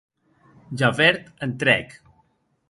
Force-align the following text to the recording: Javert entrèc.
Javert 0.81 1.29
entrèc. 1.49 1.95